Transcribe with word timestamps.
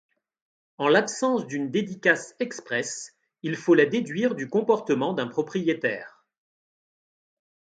En 0.79 0.87
l'absence 0.87 1.45
d'une 1.45 1.69
dédicace 1.69 2.33
expresse, 2.39 3.13
il 3.43 3.55
faut 3.55 3.75
la 3.75 3.85
déduire 3.85 4.33
du 4.33 4.49
comportement 4.49 5.13
d'un 5.13 5.27
propriétaire. 5.27 6.25